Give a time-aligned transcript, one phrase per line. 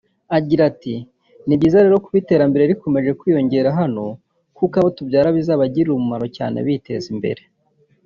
[0.37, 0.95] Agira ati
[1.45, 4.05] “Ni byiza rero kuba iterambere rikomeje kwiyongera hano
[4.57, 7.41] kuko abo tubyara bizabagirira umumaro cyane biteze imbere